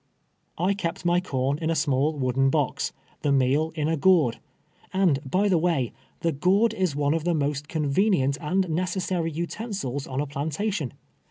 [0.57, 4.39] I kept my corn in a snuill wooden box, the meal in a gourd;
[4.91, 10.07] and, by the way, the gourd is one of the most convenient and necessary utensils
[10.07, 10.93] on a planta tion.